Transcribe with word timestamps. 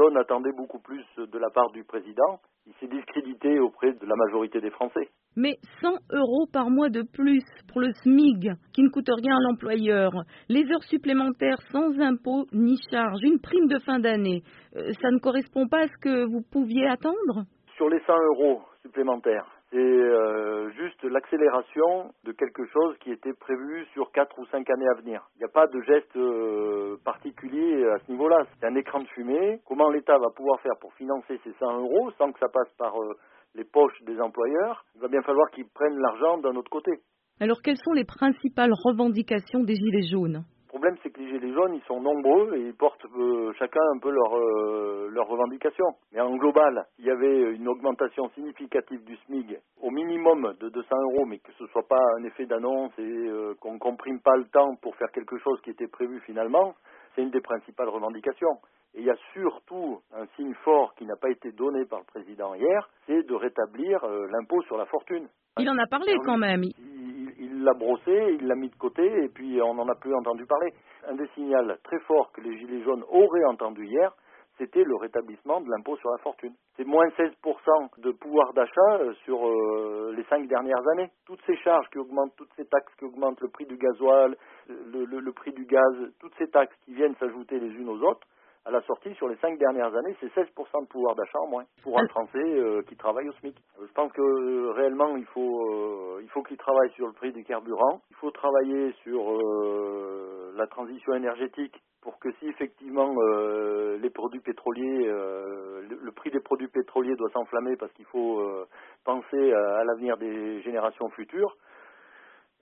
jaunes 0.00 0.16
attendaient 0.16 0.52
beaucoup 0.56 0.78
plus 0.78 1.04
de 1.18 1.38
la 1.38 1.50
part 1.50 1.70
du 1.72 1.84
président. 1.84 2.40
Il 2.66 2.72
s'est 2.80 2.86
discrédité 2.88 3.58
auprès 3.60 3.92
de 3.92 4.06
la 4.06 4.16
majorité 4.16 4.60
des 4.60 4.70
Français. 4.70 5.08
Mais 5.36 5.56
100 5.82 5.88
euros 6.12 6.46
par 6.52 6.70
mois 6.70 6.88
de 6.88 7.02
plus 7.02 7.44
pour 7.68 7.80
le 7.80 7.92
SMIG, 8.02 8.52
qui 8.72 8.82
ne 8.82 8.88
coûte 8.88 9.08
rien 9.08 9.36
à 9.36 9.40
l'employeur, 9.48 10.12
les 10.48 10.64
heures 10.72 10.82
supplémentaires 10.84 11.60
sans 11.70 11.98
impôt 12.00 12.46
ni 12.52 12.78
charge, 12.90 13.20
une 13.22 13.40
prime 13.40 13.66
de 13.66 13.78
fin 13.80 13.98
d'année, 13.98 14.42
euh, 14.76 14.90
ça 15.02 15.10
ne 15.10 15.18
correspond 15.18 15.68
pas 15.68 15.80
à 15.80 15.88
ce 15.88 15.98
que 16.00 16.24
vous 16.24 16.42
pouviez 16.50 16.86
attendre? 16.86 17.44
Sur 17.76 17.88
les 17.90 18.00
100 18.00 18.12
euros 18.34 18.62
supplémentaires, 18.82 19.59
c'est 19.70 19.78
euh, 19.78 20.70
juste 20.72 21.02
l'accélération 21.04 22.12
de 22.24 22.32
quelque 22.32 22.66
chose 22.66 22.96
qui 22.98 23.12
était 23.12 23.32
prévu 23.32 23.86
sur 23.92 24.10
4 24.10 24.36
ou 24.38 24.46
5 24.46 24.68
années 24.68 24.88
à 24.88 25.00
venir. 25.00 25.28
Il 25.36 25.38
n'y 25.38 25.44
a 25.44 25.48
pas 25.52 25.68
de 25.68 25.80
geste 25.82 26.16
euh, 26.16 26.96
particulier 27.04 27.86
à 27.86 27.98
ce 28.00 28.10
niveau-là. 28.10 28.46
C'est 28.58 28.66
un 28.66 28.74
écran 28.74 29.00
de 29.00 29.06
fumée. 29.08 29.60
Comment 29.66 29.88
l'État 29.90 30.18
va 30.18 30.30
pouvoir 30.34 30.60
faire 30.60 30.76
pour 30.80 30.92
financer 30.94 31.40
ces 31.44 31.52
100 31.52 31.78
euros 31.82 32.10
sans 32.18 32.32
que 32.32 32.40
ça 32.40 32.48
passe 32.48 32.70
par 32.78 33.00
euh, 33.00 33.14
les 33.54 33.64
poches 33.64 34.02
des 34.02 34.20
employeurs? 34.20 34.84
Il 34.96 35.02
va 35.02 35.08
bien 35.08 35.22
falloir 35.22 35.48
qu'ils 35.50 35.68
prennent 35.68 35.98
l'argent 35.98 36.38
d'un 36.38 36.56
autre 36.56 36.70
côté. 36.70 36.90
Alors 37.38 37.62
quelles 37.62 37.78
sont 37.78 37.92
les 37.92 38.04
principales 38.04 38.72
revendications 38.84 39.62
des 39.62 39.76
Gilets 39.76 40.08
jaunes? 40.10 40.44
Problème, 40.80 40.98
c'est 41.02 41.10
que 41.10 41.20
les 41.20 41.28
gilets 41.28 41.52
jaunes, 41.52 41.74
ils 41.74 41.82
sont 41.86 42.00
nombreux 42.00 42.56
et 42.56 42.60
ils 42.68 42.74
portent 42.74 43.04
euh, 43.14 43.52
chacun 43.58 43.82
un 43.94 43.98
peu 43.98 44.10
leurs 44.10 44.34
leur 45.10 45.26
revendications. 45.26 45.92
Mais 46.12 46.20
en 46.20 46.34
global, 46.36 46.86
il 46.98 47.04
y 47.04 47.10
avait 47.10 47.52
une 47.52 47.68
augmentation 47.68 48.30
significative 48.30 49.04
du 49.04 49.16
SMIG 49.26 49.58
au 49.82 49.90
minimum 49.90 50.54
de 50.58 50.68
200 50.70 50.88
euros, 51.12 51.26
mais 51.26 51.38
que 51.38 51.52
ce 51.58 51.66
soit 51.66 51.86
pas 51.86 52.00
un 52.18 52.24
effet 52.24 52.46
d'annonce 52.46 52.92
et 52.98 53.02
euh, 53.02 53.54
qu'on 53.60 53.74
ne 53.74 53.78
comprime 53.78 54.20
pas 54.20 54.36
le 54.36 54.44
temps 54.46 54.74
pour 54.80 54.96
faire 54.96 55.10
quelque 55.12 55.36
chose 55.38 55.60
qui 55.62 55.70
était 55.70 55.88
prévu 55.88 56.20
finalement, 56.20 56.74
c'est 57.14 57.22
une 57.22 57.30
des 57.30 57.40
principales 57.42 57.88
revendications. 57.88 58.56
Et 58.94 59.00
il 59.00 59.04
y 59.04 59.10
a 59.10 59.16
surtout 59.34 60.00
un 60.14 60.26
signe 60.36 60.54
fort 60.64 60.94
qui 60.94 61.04
n'a 61.04 61.16
pas 61.16 61.30
été 61.30 61.52
donné 61.52 61.84
par 61.84 62.00
le 62.00 62.06
président 62.06 62.54
hier, 62.54 62.88
c'est 63.06 63.26
de 63.26 63.34
rétablir 63.34 64.02
euh, 64.04 64.26
l'impôt 64.32 64.62
sur 64.62 64.76
la 64.76 64.86
fortune. 64.86 65.28
Il 65.58 65.68
en 65.68 65.76
a 65.78 65.86
parlé 65.86 66.16
quand 66.24 66.38
même 66.38 66.62
il 67.60 67.64
l'a 67.64 67.74
brossé, 67.74 68.38
il 68.40 68.46
l'a 68.46 68.54
mis 68.54 68.70
de 68.70 68.76
côté 68.76 69.04
et 69.22 69.28
puis 69.28 69.60
on 69.60 69.74
n'en 69.74 69.86
a 69.88 69.94
plus 69.94 70.14
entendu 70.14 70.46
parler. 70.46 70.72
Un 71.06 71.14
des 71.14 71.26
signaux 71.34 71.58
très 71.84 71.98
forts 72.00 72.32
que 72.32 72.40
les 72.40 72.56
Gilets 72.56 72.82
jaunes 72.82 73.04
auraient 73.10 73.44
entendu 73.44 73.84
hier, 73.84 74.10
c'était 74.56 74.82
le 74.82 74.96
rétablissement 74.96 75.60
de 75.60 75.68
l'impôt 75.70 75.96
sur 75.98 76.10
la 76.10 76.16
fortune. 76.18 76.54
C'est 76.76 76.86
moins 76.86 77.06
16% 77.08 78.00
de 78.00 78.12
pouvoir 78.12 78.54
d'achat 78.54 78.96
euh, 79.00 79.12
sur 79.24 79.46
euh, 79.46 80.14
les 80.16 80.24
cinq 80.24 80.46
dernières 80.48 80.86
années. 80.92 81.10
Toutes 81.26 81.40
ces 81.46 81.56
charges 81.56 81.88
qui 81.90 81.98
augmentent, 81.98 82.34
toutes 82.36 82.52
ces 82.56 82.64
taxes 82.64 82.94
qui 82.98 83.04
augmentent, 83.04 83.40
le 83.42 83.48
prix 83.48 83.66
du 83.66 83.76
gasoil, 83.76 84.36
le 84.68 85.30
prix 85.32 85.52
du 85.52 85.66
gaz, 85.66 86.12
toutes 86.18 86.34
ces 86.38 86.48
taxes 86.48 86.76
qui 86.86 86.94
viennent 86.94 87.16
s'ajouter 87.16 87.58
les 87.58 87.74
unes 87.74 87.90
aux 87.90 88.02
autres, 88.02 88.26
à 88.66 88.70
la 88.70 88.82
sortie, 88.82 89.14
sur 89.14 89.28
les 89.28 89.36
cinq 89.36 89.58
dernières 89.58 89.94
années, 89.94 90.14
c'est 90.20 90.32
16% 90.34 90.82
de 90.82 90.88
pouvoir 90.88 91.14
d'achat 91.14 91.38
en 91.40 91.48
moins 91.48 91.64
pour 91.82 91.98
un 91.98 92.06
Français 92.08 92.38
euh, 92.38 92.82
qui 92.82 92.96
travaille 92.96 93.28
au 93.28 93.32
SMIC. 93.32 93.56
Euh, 93.56 93.86
je 93.86 93.92
pense 93.92 94.12
que 94.12 94.20
euh, 94.20 94.72
réellement, 94.72 95.16
il 95.16 95.24
faut, 95.26 96.20
il 96.20 96.28
faut 96.28 96.42
qu'il 96.42 96.58
travaille 96.58 96.90
sur 96.92 97.06
le 97.06 97.12
prix 97.12 97.32
du 97.32 97.42
carburant. 97.44 98.02
Il 98.10 98.16
faut 98.16 98.30
travailler 98.30 98.92
sur 99.02 99.38
la 100.54 100.66
transition 100.66 101.14
énergétique 101.14 101.80
pour 102.02 102.18
que 102.18 102.30
si 102.32 102.48
effectivement 102.48 103.14
les 104.00 104.10
produits 104.10 104.40
pétroliers, 104.40 105.06
le, 105.06 106.10
prix 106.12 106.30
des 106.30 106.40
produits 106.40 106.68
pétroliers 106.68 107.16
doit 107.16 107.30
s'enflammer 107.30 107.76
parce 107.76 107.92
qu'il 107.92 108.06
faut 108.06 108.42
penser 109.04 109.52
à 109.52 109.84
l'avenir 109.84 110.16
des 110.16 110.60
générations 110.62 111.08
futures, 111.10 111.56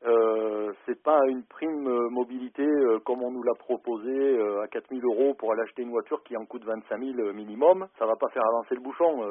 euh, 0.06 0.72
c'est 0.86 1.02
pas 1.02 1.18
une 1.28 1.42
prime 1.42 1.88
euh, 1.88 2.08
mobilité 2.08 2.62
euh, 2.62 3.00
comme 3.04 3.22
on 3.22 3.32
nous 3.32 3.42
l'a 3.42 3.54
proposé 3.54 4.10
euh, 4.10 4.62
à 4.62 4.68
4000 4.68 5.04
euros 5.04 5.34
pour 5.34 5.52
aller 5.52 5.62
acheter 5.62 5.82
une 5.82 5.90
voiture 5.90 6.22
qui 6.22 6.36
en 6.36 6.44
coûte 6.46 6.64
25 6.64 7.00
000 7.16 7.32
minimum. 7.32 7.86
Ça 7.98 8.06
va 8.06 8.14
pas 8.14 8.28
faire 8.28 8.44
avancer 8.46 8.76
le 8.76 8.80
bouchon. 8.80 9.22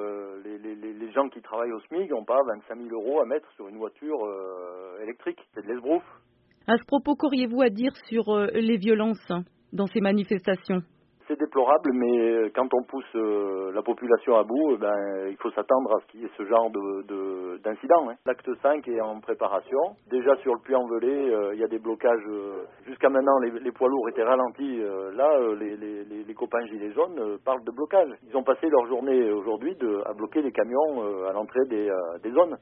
Les, 0.44 1.12
gens 1.14 1.30
qui 1.30 1.42
travaillent 1.42 1.72
au 1.72 1.80
SMIC 1.82 2.12
n'ont 2.12 2.26
pas 2.26 2.40
25 2.70 2.78
000 2.78 2.90
euros 2.92 3.22
à 3.22 3.26
mettre 3.26 3.50
sur 3.54 3.68
une 3.70 3.78
voiture 3.78 4.20
électrique. 5.02 5.40
C'est 5.56 5.66
de 5.66 5.72
l'esbrouf. 5.72 6.04
À 6.68 6.78
ce 6.78 6.84
propos, 6.86 7.16
qu'auriez-vous 7.16 7.62
à 7.62 7.70
dire 7.70 7.96
sur 8.08 8.38
les 8.54 8.78
violences 8.78 9.32
dans 9.72 9.88
ces 9.88 10.02
manifestations? 10.02 10.82
C'est 11.28 11.38
déplorable, 11.38 11.92
mais 11.94 12.20
euh, 12.20 12.50
quand 12.56 12.68
on 12.74 12.84
pousse 12.84 13.16
euh, 13.16 13.72
la 13.74 13.82
population 13.82 14.38
à 14.38 14.44
bout, 14.44 14.74
eh 14.76 14.78
ben, 14.78 15.28
il 15.30 15.36
faut 15.38 15.52
s'attendre 15.52 15.96
à 15.96 16.00
ce 16.00 16.06
qu'il 16.08 16.22
y 16.22 16.26
ait 16.26 16.32
ce 16.38 16.46
genre 16.46 16.72
d'incident. 16.72 18.06
De, 18.06 18.12
hein. 18.12 18.16
L'acte 18.26 18.50
5 18.62 18.88
est 18.88 19.02
en 19.02 19.20
préparation. 19.20 19.80
Déjà 20.10 20.36
sur 20.38 20.54
le 20.54 20.62
puy 20.62 20.76
en 20.76 20.88
euh, 20.90 21.52
il 21.54 21.60
y 21.60 21.64
a 21.64 21.68
des 21.68 21.80
blocages. 21.80 22.24
Jusqu'à 22.86 23.10
maintenant, 23.10 23.38
les, 23.40 23.72
poids 23.72 23.90
lourds 23.90 24.08
étaient 24.10 24.24
ralentis. 24.24 24.80
là, 25.16 25.28
les, 25.60 26.34
copains 26.34 26.66
gilets 26.68 26.94
jaunes 26.94 27.38
parlent 27.44 27.64
de 27.64 27.72
blocage. 27.72 28.10
Ils 28.30 28.38
ont 28.38 28.44
passé 28.44 28.70
leur 28.70 28.86
journée 28.88 29.32
aujourd'hui 29.32 29.76
à 30.06 30.14
bloquer 30.14 30.42
les 30.42 30.52
camions 30.52 31.26
à 31.28 31.34
l'entrée 31.34 31.66
des 31.66 32.32
zones. 32.32 32.56